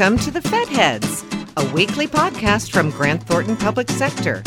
[0.00, 1.26] Welcome to the Fed Heads,
[1.58, 4.42] a weekly podcast from Grant Thornton Public Sector.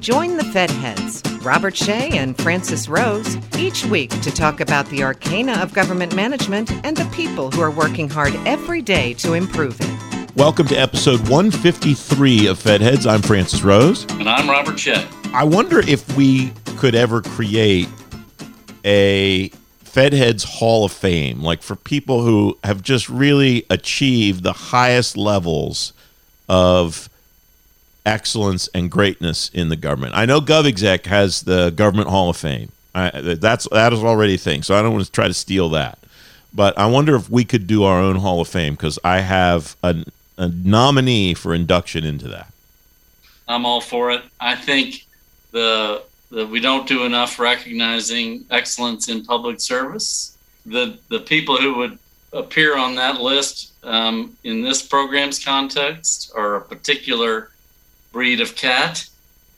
[0.00, 5.02] Join the Fed Heads, Robert Shea and Francis Rose, each week to talk about the
[5.02, 9.78] arcana of government management and the people who are working hard every day to improve
[9.80, 10.36] it.
[10.36, 13.06] Welcome to episode 153 of Fed Heads.
[13.06, 14.04] I'm Francis Rose.
[14.10, 15.08] And I'm Robert Shea.
[15.32, 17.88] I wonder if we could ever create
[18.84, 19.50] a
[19.88, 25.16] Fed Heads Hall of Fame, like for people who have just really achieved the highest
[25.16, 25.92] levels
[26.48, 27.08] of
[28.04, 30.14] excellence and greatness in the government.
[30.14, 32.72] I know GovExec has the Government Hall of Fame.
[32.94, 35.68] I, that's that is already a thing, so I don't want to try to steal
[35.70, 35.98] that.
[36.52, 39.76] But I wonder if we could do our own Hall of Fame because I have
[39.82, 40.04] a,
[40.36, 42.52] a nominee for induction into that.
[43.46, 44.22] I'm all for it.
[44.40, 45.06] I think
[45.52, 50.36] the that we don't do enough recognizing excellence in public service.
[50.66, 51.98] The the people who would
[52.32, 57.50] appear on that list um, in this program's context are a particular
[58.12, 59.08] breed of cat.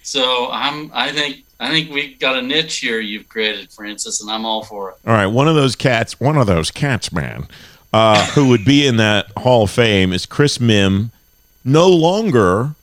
[0.03, 4.31] So I'm I think I think we got a niche here you've created, Francis, and
[4.31, 4.97] I'm all for it.
[5.07, 7.49] All right, one of those cats, one of those cats, man,
[7.93, 11.11] uh, who would be in that Hall of Fame is Chris Mihm,
[11.65, 12.75] no longer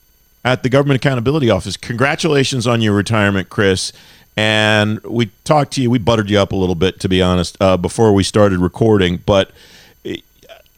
[0.44, 1.76] at the Government Accountability Office.
[1.76, 3.92] Congratulations on your retirement, Chris.
[4.36, 7.56] And we talked to you, we buttered you up a little bit, to be honest,
[7.60, 9.16] uh, before we started recording.
[9.26, 9.50] But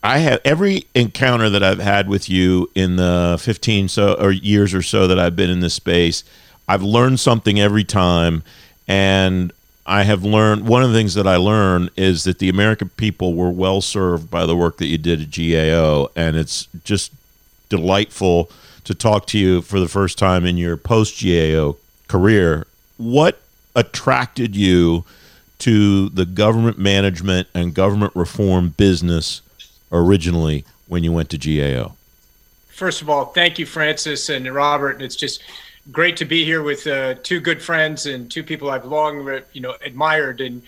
[0.03, 4.73] I have every encounter that I've had with you in the 15 so or years
[4.73, 6.23] or so that I've been in this space.
[6.67, 8.43] I've learned something every time,
[8.87, 9.53] and
[9.85, 13.35] I have learned one of the things that I learned is that the American people
[13.35, 17.11] were well served by the work that you did at GAO, and it's just
[17.69, 18.49] delightful
[18.83, 22.67] to talk to you for the first time in your post GAO career.
[22.97, 23.41] What
[23.75, 25.05] attracted you
[25.59, 29.41] to the government management and government reform business
[29.91, 31.93] originally when you went to GAO?
[32.67, 35.01] First of all, thank you, Francis and Robert.
[35.01, 35.43] It's just
[35.89, 39.61] great to be here with uh, two good friends and two people I've long, you
[39.61, 40.61] know, admired and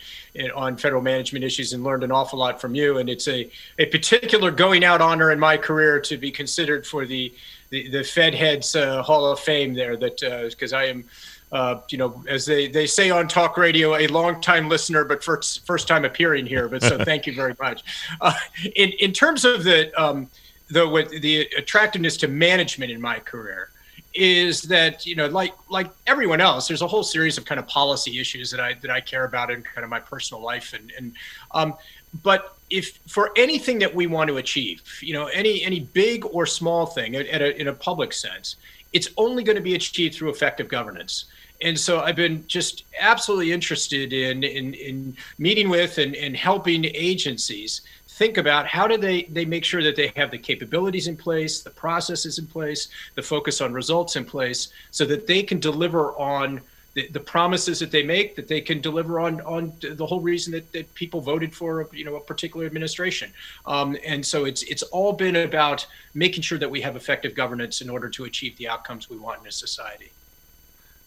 [0.56, 2.98] on federal management issues and learned an awful lot from you.
[2.98, 7.06] And it's a, a particular going out honor in my career to be considered for
[7.06, 7.34] the
[7.70, 9.98] the, the Fed Heads uh, Hall of Fame there.
[9.98, 11.04] That because uh, I am.
[11.52, 15.24] Uh, you know, as they, they say on talk radio, a long time listener, but
[15.24, 16.68] first first time appearing here.
[16.68, 17.84] But so thank you very much.
[18.22, 18.34] Uh,
[18.76, 20.32] in in terms of the um,
[20.72, 23.70] the with the attractiveness to management in my career,
[24.14, 27.66] is that you know like like everyone else there's a whole series of kind of
[27.68, 30.92] policy issues that i that i care about in kind of my personal life and
[30.98, 31.14] and
[31.52, 31.74] um
[32.22, 36.46] but if for anything that we want to achieve, you know, any any big or
[36.46, 38.58] small thing at, a, in a public sense,
[38.92, 41.26] it's only going to be achieved through effective governance.
[41.62, 46.86] And so I've been just absolutely interested in in, in meeting with and, and helping
[46.86, 47.82] agencies
[48.14, 51.62] think about how do they they make sure that they have the capabilities in place,
[51.62, 56.14] the processes in place, the focus on results in place, so that they can deliver
[56.14, 56.62] on
[56.94, 60.54] the, the promises that they make that they can deliver on on the whole reason
[60.54, 63.32] that, that people voted for you know a particular administration.
[63.66, 67.82] Um, and so it's it's all been about making sure that we have effective governance
[67.82, 70.12] in order to achieve the outcomes we want in a society.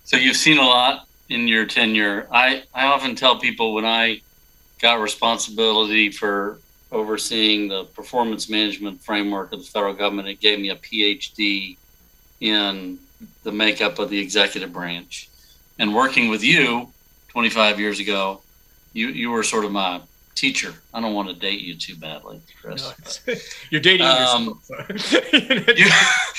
[0.05, 2.27] So you've seen a lot in your tenure.
[2.33, 4.21] I i often tell people when i
[4.78, 6.59] got responsibility for
[6.92, 11.76] overseeing the performance management framework of the federal government it gave me a phd
[12.41, 12.98] in
[13.42, 15.28] the makeup of the executive branch
[15.78, 16.88] and working with you
[17.36, 18.41] 25 years ago,
[18.94, 20.00] you you were sort of my
[20.34, 20.72] teacher.
[20.94, 23.22] I don't want to date you too badly, Chris.
[23.26, 23.34] No,
[23.70, 24.58] you're dating um,
[25.32, 25.91] you,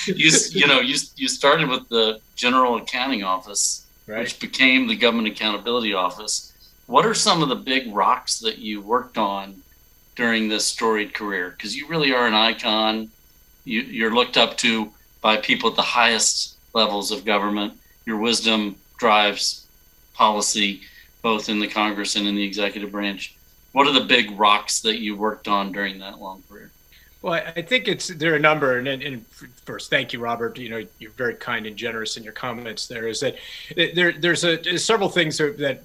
[0.07, 4.21] you, you know, you, you started with the General Accounting Office, right.
[4.21, 6.53] which became the Government Accountability Office.
[6.87, 9.61] What are some of the big rocks that you worked on
[10.17, 11.51] during this storied career?
[11.51, 13.09] Because you really are an icon.
[13.63, 14.91] You, you're looked up to
[15.21, 17.73] by people at the highest levels of government.
[18.05, 19.67] Your wisdom drives
[20.13, 20.81] policy
[21.21, 23.35] both in the Congress and in the executive branch.
[23.71, 26.71] What are the big rocks that you worked on during that long career?
[27.21, 29.25] Well, I think it's there are a number, and, and,
[29.65, 30.57] first, thank you, Robert.
[30.57, 32.87] You know, you're very kind and generous in your comments.
[32.87, 33.35] There is that
[33.75, 35.83] there there's a several things that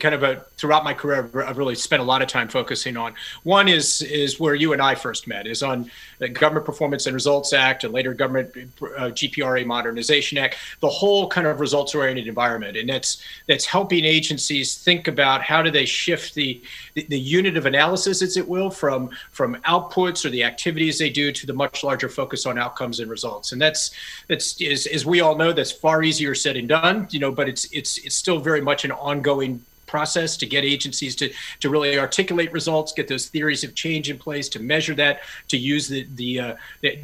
[0.00, 3.14] kind of a, throughout my career I've really spent a lot of time focusing on.
[3.42, 7.14] One is is where you and I first met is on the Government Performance and
[7.14, 12.28] Results Act and later Government uh, GPRA Modernization Act, the whole kind of results oriented
[12.28, 16.62] environment, and that's that's helping agencies think about how do they shift the,
[16.94, 21.10] the, the unit of analysis, as it will, from from outputs or the activities they
[21.10, 23.90] do to the much larger focus on outcomes and results, and that's
[24.28, 27.48] that's as, as we all know that's far easier said than done, you know, but
[27.48, 29.63] it's it's it's still very much an ongoing
[29.94, 31.26] process to get agencies to
[31.60, 35.56] to really articulate results, get those theories of change in place, to measure that, to
[35.56, 36.54] use the the uh,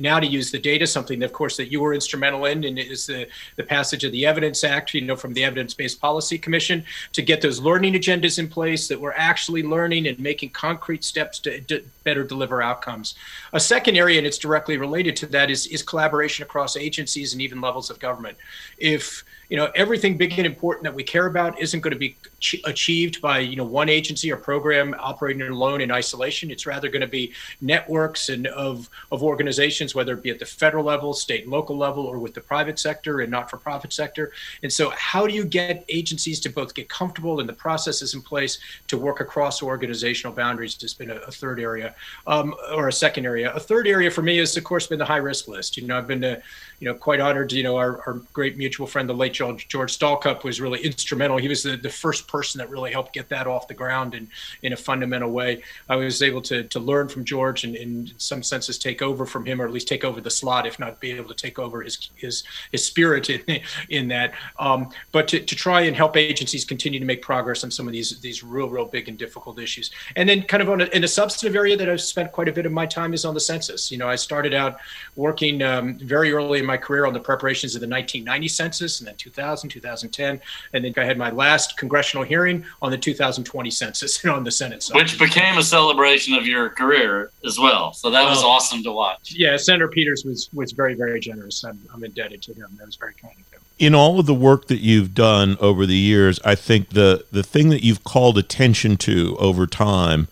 [0.00, 3.06] now to use the data, something of course that you were instrumental in, and is
[3.06, 6.78] the the passage of the Evidence Act, you know, from the Evidence Based Policy Commission,
[7.12, 11.38] to get those learning agendas in place that we're actually learning and making concrete steps
[11.44, 13.14] to, to better deliver outcomes.
[13.52, 17.40] A second area, and it's directly related to that, is is collaboration across agencies and
[17.40, 18.36] even levels of government.
[18.78, 22.16] If you know everything big and important that we care about isn't going to be
[22.38, 26.52] ch- achieved by you know one agency or program operating alone in isolation.
[26.52, 30.46] It's rather going to be networks and of of organizations whether it be at the
[30.46, 33.92] federal level state and local level or with the private sector and not for profit
[33.92, 34.32] sector.
[34.62, 38.22] And so how do you get agencies to both get comfortable and the processes in
[38.22, 41.96] place to work across organizational boundaries has been a, a third area
[42.28, 43.52] um, or a second area.
[43.52, 45.76] A third area for me has of course been the high risk list.
[45.76, 46.40] You know i've been to
[46.80, 47.52] you know, quite honored.
[47.52, 51.38] You know, our, our great mutual friend, the late George, George Stalcup, was really instrumental.
[51.38, 54.28] He was the, the first person that really helped get that off the ground in,
[54.60, 55.62] in a fundamental way.
[55.88, 59.46] I was able to, to learn from George and, in some senses take over from
[59.46, 61.80] him, or at least take over the slot, if not be able to take over
[61.80, 64.34] his his, his spirit in, in that.
[64.58, 67.94] Um, but to, to try and help agencies continue to make progress on some of
[67.94, 69.90] these these real, real big and difficult issues.
[70.16, 72.52] And then, kind of on a, in a substantive area that I've spent quite a
[72.52, 73.90] bit of my time is on the census.
[73.90, 74.76] You know, I started out
[75.16, 79.08] working um, very early in my career on the preparations of the 1990 census and
[79.08, 79.29] then 2000,
[79.68, 80.40] 2010.
[80.72, 84.50] And then I had my last congressional hearing on the 2020 census and on the
[84.50, 84.96] Senate side.
[84.96, 87.92] Which became a celebration of your career as well.
[87.92, 88.48] So that was oh.
[88.48, 89.32] awesome to watch.
[89.34, 91.64] Yeah, Senator Peters was, was very, very generous.
[91.64, 92.66] I'm, I'm indebted to him.
[92.78, 93.60] That was very kind of him.
[93.78, 97.42] In all of the work that you've done over the years, I think the, the
[97.42, 100.28] thing that you've called attention to over time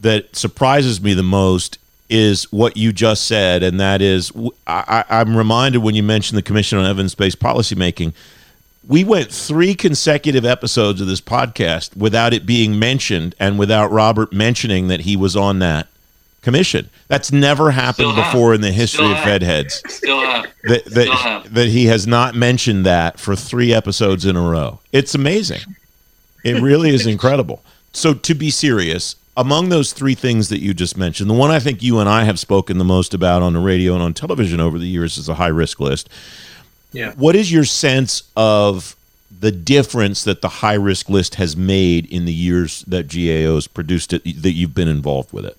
[0.00, 1.78] that surprises me the most
[2.08, 4.32] is what you just said, and that is
[4.66, 8.12] I, am reminded when you mentioned the Commission on Evidence Based Policymaking.
[8.86, 14.32] We went three consecutive episodes of this podcast without it being mentioned and without Robert
[14.32, 15.88] mentioning that he was on that
[16.42, 16.90] commission.
[17.08, 19.82] That's never happened before in the history Still of Fed heads.
[19.88, 20.46] Still have.
[20.64, 21.54] That, that, Still have.
[21.54, 24.80] that he has not mentioned that for three episodes in a row.
[24.92, 25.60] It's amazing.
[26.44, 27.64] It really is incredible.
[27.92, 31.58] So, to be serious, among those three things that you just mentioned, the one I
[31.58, 34.60] think you and I have spoken the most about on the radio and on television
[34.60, 36.08] over the years is a high risk list.
[36.92, 37.12] Yeah.
[37.14, 38.94] What is your sense of
[39.40, 43.66] the difference that the high risk list has made in the years that GAO has
[43.66, 45.56] produced it that you've been involved with it?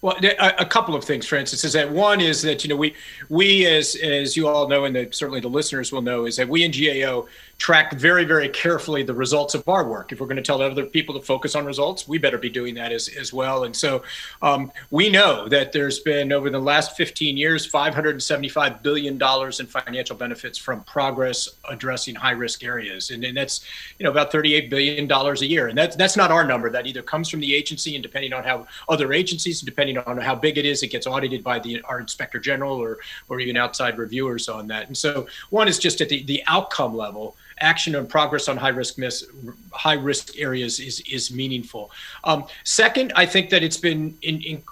[0.00, 2.94] Well, a, couple of things, Francis, is that one is that you know we
[3.28, 6.48] we as as you all know, and the, certainly the listeners will know, is that
[6.48, 7.26] we in GAO
[7.58, 10.12] track very, very carefully the results of our work.
[10.12, 12.74] If we're going to tell other people to focus on results, we better be doing
[12.76, 13.64] that as, as well.
[13.64, 14.04] And so
[14.42, 20.16] um, we know that there's been, over the last 15 years, $575 billion in financial
[20.16, 23.10] benefits from progress addressing high risk areas.
[23.10, 23.64] And, and that's,
[23.98, 25.66] you know, about $38 billion a year.
[25.66, 26.70] And that's, that's not our number.
[26.70, 30.36] That either comes from the agency and depending on how other agencies, depending on how
[30.36, 33.98] big it is, it gets audited by the, our inspector general or, or even outside
[33.98, 34.86] reviewers on that.
[34.86, 38.68] And so one is just at the, the outcome level action and progress on high
[38.68, 39.24] risk miss,
[39.72, 41.90] high risk areas is is meaningful.
[42.24, 44.62] Um, second, I think that it's been in, in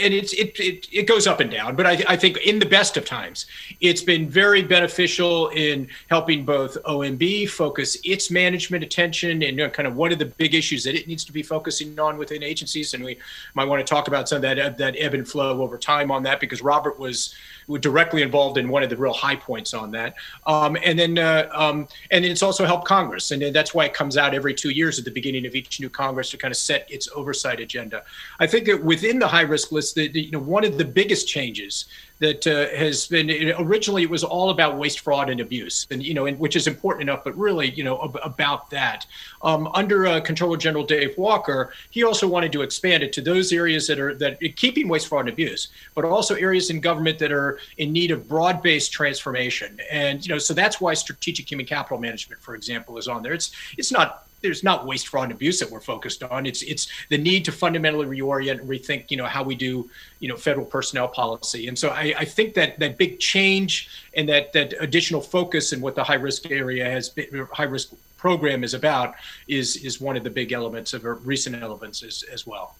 [0.00, 2.66] and it's it, it it goes up and down but I, I think in the
[2.66, 3.46] best of times
[3.80, 9.70] it's been very beneficial in helping both omb focus its management attention and you know,
[9.70, 12.42] kind of what are the big issues that it needs to be focusing on within
[12.42, 13.18] agencies and we
[13.54, 16.22] might want to talk about some of that that ebb and flow over time on
[16.22, 17.34] that because robert was
[17.80, 20.14] directly involved in one of the real high points on that.
[20.46, 24.16] Um, and then uh, um, and it's also helped Congress, and that's why it comes
[24.16, 26.90] out every two years at the beginning of each new Congress to kind of set
[26.90, 28.02] its oversight agenda.
[28.40, 31.28] I think that within the high risk list, that you know one of the biggest
[31.28, 31.86] changes
[32.22, 36.14] that uh, has been originally it was all about waste, fraud, and abuse, and you
[36.14, 39.06] know, and, which is important enough, but really, you know, ab- about that.
[39.42, 43.52] Um, under uh, Comptroller General Dave Walker, he also wanted to expand it to those
[43.52, 47.32] areas that are that keeping waste, fraud, and abuse, but also areas in government that
[47.32, 49.80] are in need of broad-based transformation.
[49.90, 53.32] And you know, so that's why strategic human capital management, for example, is on there.
[53.32, 56.46] It's it's not there's not waste, fraud, and abuse that we're focused on.
[56.46, 59.88] It's it's the need to fundamentally reorient and rethink, you know, how we do,
[60.20, 61.68] you know, federal personnel policy.
[61.68, 65.82] And so I, I think that that big change and that that additional focus and
[65.82, 69.14] what the high risk area has been, high risk program is about
[69.48, 72.76] is is one of the big elements of recent elements as, as well.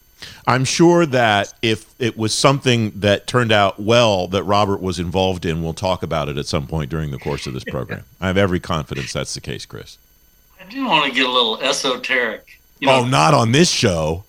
[0.47, 5.45] I'm sure that if it was something that turned out well that Robert was involved
[5.45, 8.05] in, we'll talk about it at some point during the course of this program.
[8.21, 9.99] I have every confidence that's the case, Chris.
[10.73, 12.59] I do want to get a little esoteric.
[12.79, 14.25] You oh, know, oh, not on this show.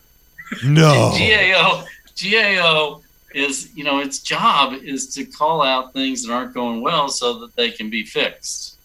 [0.65, 1.13] No.
[1.17, 1.85] GAO
[2.21, 3.01] GAO
[3.33, 7.39] is you know its job is to call out things that aren't going well so
[7.39, 8.77] that they can be fixed.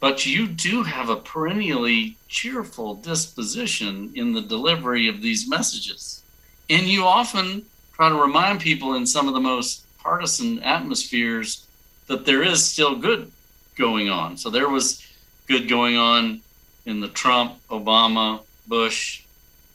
[0.00, 6.22] but you do have a perennially cheerful disposition in the delivery of these messages.
[6.70, 11.66] And you often try to remind people in some of the most partisan atmospheres
[12.06, 13.30] that there is still good
[13.76, 14.36] going on.
[14.36, 15.07] So there was
[15.48, 16.40] good going on
[16.86, 19.22] in the Trump, Obama, Bush,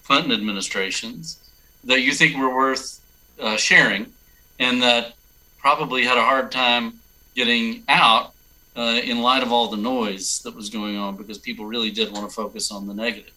[0.05, 1.39] Clinton administrations
[1.83, 2.99] that you think were worth
[3.39, 4.11] uh, sharing
[4.59, 5.13] and that
[5.57, 6.93] probably had a hard time
[7.35, 8.33] getting out
[8.75, 12.11] uh, in light of all the noise that was going on because people really did
[12.11, 13.33] want to focus on the negative.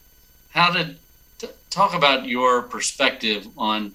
[0.50, 0.98] How did
[1.38, 3.92] t- talk about your perspective on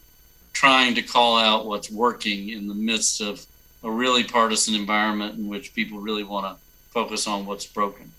[0.53, 3.45] trying to call out what's working in the midst of
[3.83, 8.11] a really partisan environment in which people really want to focus on what's broken?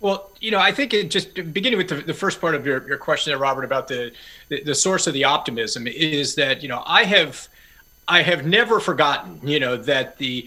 [0.00, 2.86] Well, you know, I think it just beginning with the, the first part of your,
[2.86, 4.12] your question there, Robert, about the,
[4.48, 7.48] the, the source of the optimism is that, you know, I have
[8.06, 10.46] I have never forgotten, you know, that the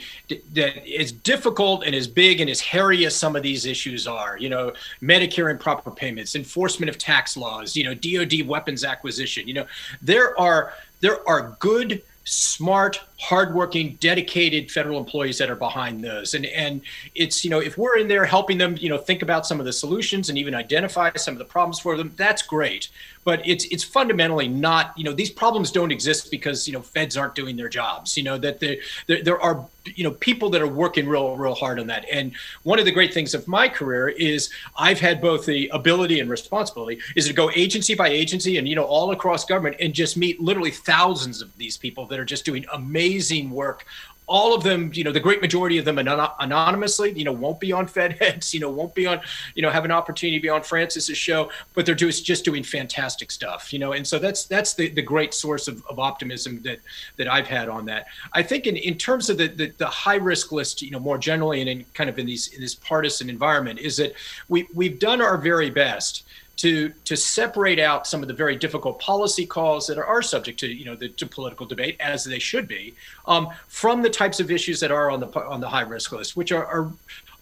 [0.54, 4.38] that as difficult and as big and as hairy as some of these issues are,
[4.38, 9.56] you know, Medicare improper payments, enforcement of tax laws, you know, DoD weapons acquisition, you
[9.56, 9.66] know,
[10.01, 16.34] there are there are good smart, hardworking, dedicated federal employees that are behind those.
[16.34, 16.81] And and
[17.15, 19.65] it's you know if we're in there helping them, you know, think about some of
[19.65, 22.89] the solutions and even identify some of the problems for them, that's great
[23.27, 27.17] but it's it's fundamentally not you know these problems don't exist because you know feds
[27.17, 29.65] aren't doing their jobs you know that there there, are
[29.96, 32.05] you know people that are working real real hard on that.
[32.10, 32.31] And
[32.63, 36.29] one of the great things of my career is i've had both the ability and
[36.29, 40.15] responsibility is to go agency by agency and you know all across government and just
[40.15, 43.86] meet literally thousands of these people that are just doing amazing work
[44.27, 47.72] all of them, you know, the great majority of them anonymously, you know, won't be
[47.72, 49.22] on Fed heads, you know, won't be on,
[49.55, 52.63] you know, have an opportunity to be on Francis's show, but they're just just doing
[52.63, 56.62] fantastic stuff, you know, and so that's that's the, the great source of, of optimism
[56.63, 56.79] that
[57.15, 58.07] that I've had on that.
[58.34, 61.17] I think in, in terms of the, the, the high risk list, you know, more
[61.17, 64.13] generally and in kind of in these in this partisan environment, is that
[64.50, 66.24] we we've done our very best
[66.57, 70.67] to to separate out some of the very difficult policy calls that are, subject to
[70.67, 72.93] you know the to political debate as they should be
[73.27, 76.35] um, from the types of issues that are on the on the high risk list,
[76.35, 76.91] which are, are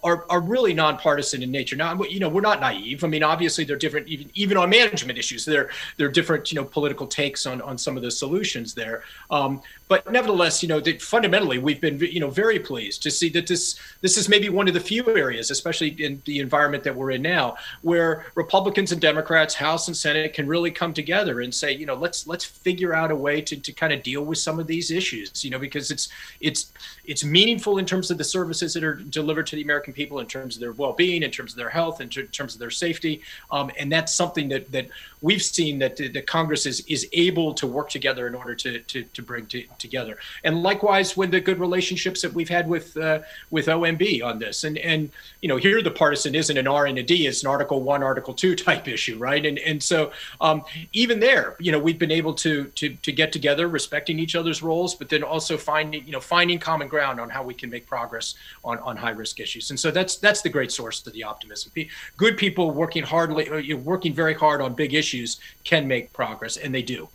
[0.06, 1.76] are, are really nonpartisan in nature.
[1.76, 3.04] Now, you know, we're not naive.
[3.04, 5.46] I mean, obviously, they're different, even even on management issues.
[5.46, 9.04] There, there are different, you know, political takes on on some of the solutions there.
[9.32, 13.30] Um, but nevertheless, you know, that fundamentally, we've been, you know, very pleased to see
[13.30, 16.96] that this this is maybe one of the few areas, especially in the environment that
[16.96, 21.54] we're in now, where Republicans and Democrats, House and Senate, can really come together and
[21.54, 24.40] say, you know, let's let's figure out a way to to kind of deal with
[24.40, 26.10] some of these issues, you know, because it's
[26.42, 26.72] it's
[27.06, 30.26] it's meaningful in terms of the services that are delivered to the American people, in
[30.26, 33.70] terms of their well-being, in terms of their health, in terms of their safety, um,
[33.78, 34.88] and that's something that that
[35.22, 38.80] we've seen that the, the Congress is is able to work together in order to
[38.80, 40.18] to to bring to together.
[40.44, 43.20] And likewise, with the good relationships that we've had with uh,
[43.52, 45.10] with OMB on this, and and
[45.42, 48.04] you know here the partisan isn't an R and a D; it's an Article One,
[48.04, 49.46] Article Two type issue, right?
[49.46, 50.64] And and so um,
[50.94, 54.62] even there, you know, we've been able to to to get together, respecting each other's
[54.62, 57.88] roles, but then also finding you know finding common ground on how we can make
[57.88, 59.70] progress on on high risk issues.
[59.70, 61.72] And so that's that's the great source of the optimism.
[62.18, 66.74] Good people working hardly, uh, working very hard on big issues can make progress, and
[66.74, 67.10] they do.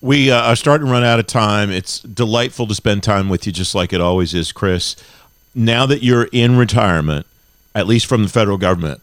[0.00, 1.70] We uh, are starting to run out of time.
[1.70, 4.94] It's delightful to spend time with you, just like it always is, Chris.
[5.54, 7.26] Now that you're in retirement,
[7.74, 9.00] at least from the federal government,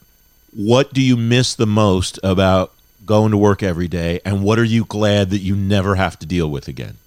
[0.53, 2.71] what do you miss the most about
[3.05, 6.25] going to work every day, and what are you glad that you never have to
[6.25, 6.97] deal with again?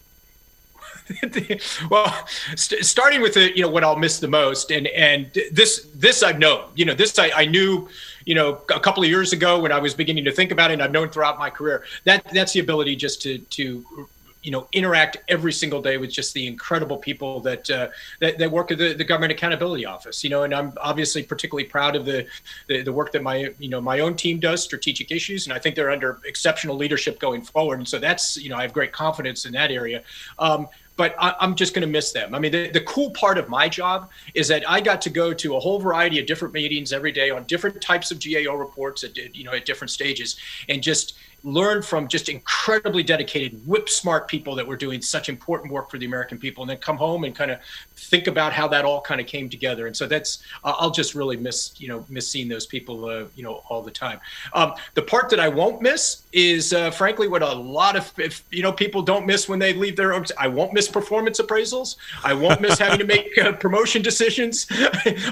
[1.91, 5.87] well, st- starting with the, you know what I'll miss the most, and and this
[5.95, 7.88] this I've known, you know, this I, I knew,
[8.25, 10.75] you know, a couple of years ago when I was beginning to think about it,
[10.75, 11.85] and I've known throughout my career.
[12.05, 14.09] That that's the ability just to to
[14.43, 17.88] you know interact every single day with just the incredible people that uh,
[18.21, 21.69] that, that, work at the, the government accountability office you know and i'm obviously particularly
[21.69, 22.25] proud of the,
[22.69, 25.59] the, the work that my you know my own team does strategic issues and i
[25.59, 28.93] think they're under exceptional leadership going forward and so that's you know i have great
[28.93, 30.03] confidence in that area.
[30.38, 32.35] Um, but I, am just going to miss them.
[32.35, 35.33] I mean, the, the cool part of my job is that I got to go
[35.33, 39.05] to a whole variety of different meetings every day on different types of GAO reports
[39.05, 40.37] at you know at different stages,
[40.69, 41.14] and just
[41.45, 45.99] learn from just incredibly dedicated, whip smart people that were doing such important work for
[45.99, 47.61] the American people, and then come home and kind of
[47.97, 49.87] think about how that all kind of came together.
[49.87, 53.25] And so that's uh, I'll just really miss you know miss seeing those people uh,
[53.37, 54.21] you know all the time.
[54.52, 58.45] Um, the part that I won't miss is uh, frankly what a lot of if,
[58.50, 60.25] you know people don't miss when they leave their own.
[60.38, 61.97] I won't miss performance appraisals.
[62.25, 64.66] I won't miss having to make uh, promotion decisions.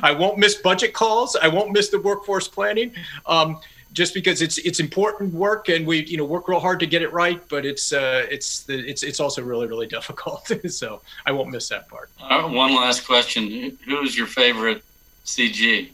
[0.02, 1.36] I won't miss budget calls.
[1.36, 2.92] I won't miss the workforce planning.
[3.26, 3.60] Um,
[3.96, 7.00] just because it's it's important work and we you know work real hard to get
[7.00, 10.52] it right, but it's uh, it's the, it's it's also really really difficult.
[10.68, 12.10] so I won't miss that part.
[12.20, 14.84] Uh, one last question: Who's your favorite
[15.24, 15.90] CG?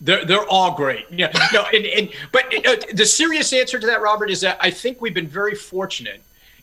[0.00, 1.06] They're, they're all great.
[1.12, 1.30] Yeah.
[1.52, 5.00] No, and, and but uh, the serious answer to that, Robert, is that I think
[5.00, 6.20] we've been very fortunate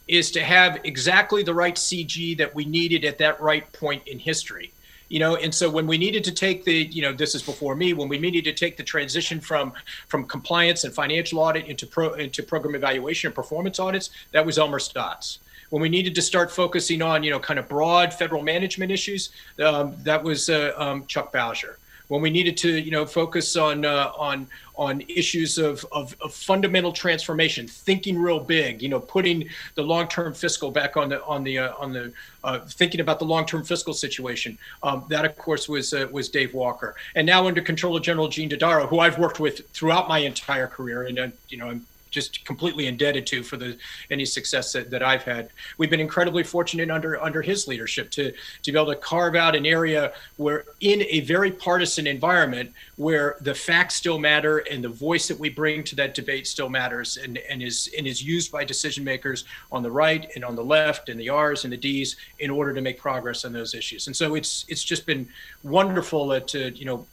[0.09, 4.19] is to have exactly the right CG that we needed at that right point in
[4.19, 4.73] history
[5.09, 7.75] you know and so when we needed to take the you know this is before
[7.75, 9.73] me when we needed to take the transition from
[10.07, 14.57] from compliance and financial audit into pro into program evaluation and performance audits that was
[14.57, 15.39] elmer staats
[15.71, 19.29] when we needed to start focusing on you know kind of broad federal management issues
[19.63, 21.75] um, that was uh, um, chuck bowsher
[22.09, 26.33] when we needed to you know focus on uh, on on issues of, of, of,
[26.33, 31.43] fundamental transformation, thinking real big, you know, putting the long-term fiscal back on the on
[31.43, 32.13] the uh, on the
[32.45, 34.57] uh, thinking about the long-term fiscal situation.
[34.81, 38.49] Um, that, of course, was uh, was Dave Walker, and now under Comptroller General Gene
[38.49, 42.43] Dodaro, who I've worked with throughout my entire career, and uh, you know, I'm just
[42.45, 43.77] completely indebted to for the
[44.09, 45.49] any success that, that I've had.
[45.77, 48.31] We've been incredibly fortunate under under his leadership to
[48.63, 53.37] to be able to carve out an area where in a very partisan environment where
[53.41, 57.17] the facts still matter and the voice that we bring to that debate still matters
[57.17, 60.63] and, and is and is used by decision makers on the right and on the
[60.63, 64.07] left and the R's and the D's in order to make progress on those issues.
[64.07, 65.27] And so it's it's just been
[65.63, 67.05] wonderful to you know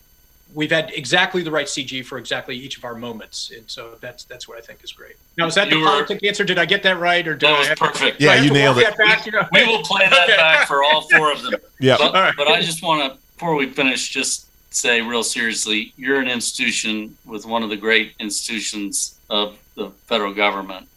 [0.55, 4.25] we've had exactly the right CG for exactly each of our moments, and so that's
[4.25, 5.17] that's what I think is great.
[5.37, 6.45] Now, is that you the were, politic answer?
[6.45, 8.19] Did I get that right, or did that was I perfect?
[8.19, 8.97] To, yeah, you nailed it.
[8.97, 9.47] Back, you know?
[9.53, 10.37] We will play that okay.
[10.37, 11.55] back for all four of them.
[11.81, 12.35] yeah, but, right.
[12.37, 17.17] but I just want to before we finish, just say real seriously, you're an institution
[17.27, 20.89] with one of the great institutions of the federal government.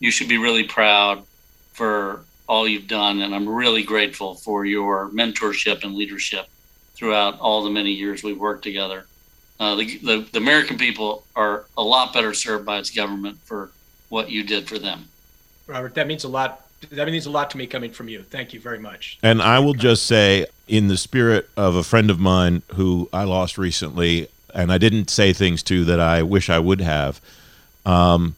[0.00, 1.22] You should be really proud
[1.72, 6.48] for all you've done, and I'm really grateful for your mentorship and leadership
[6.94, 9.06] throughout all the many years we've worked together.
[9.58, 13.70] Uh, the, the, the American people are a lot better served by its government for
[14.08, 15.08] what you did for them.
[15.66, 16.66] Robert, that means a lot.
[16.90, 18.22] That means a lot to me coming from you.
[18.22, 19.18] Thank you very much.
[19.22, 23.22] And I will just say, in the spirit of a friend of mine who I
[23.22, 27.20] lost recently, and I didn't say things to that I wish I would have.
[27.86, 28.34] Um,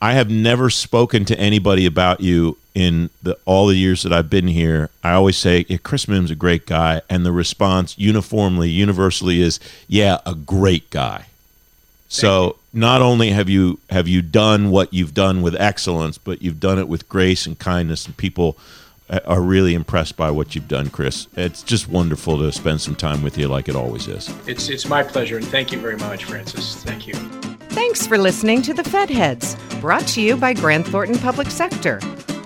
[0.00, 4.30] I have never spoken to anybody about you in the all the years that I've
[4.30, 8.70] been here, I always say yeah, Chris Mihm's a great guy, and the response uniformly,
[8.70, 11.26] universally is, "Yeah, a great guy."
[12.10, 16.60] so not only have you have you done what you've done with excellence, but you've
[16.60, 18.56] done it with grace and kindness, and people
[19.10, 21.26] uh, are really impressed by what you've done, Chris.
[21.36, 24.32] It's just wonderful to spend some time with you, like it always is.
[24.46, 26.76] It's it's my pleasure, and thank you very much, Francis.
[26.84, 27.14] Thank you.
[27.70, 32.00] Thanks for listening to the Fed Heads, brought to you by Grant Thornton Public Sector.